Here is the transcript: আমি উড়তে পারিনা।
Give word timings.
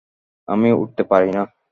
আমি 0.47 0.69
উড়তে 0.73 1.03
পারিনা। 1.03 1.41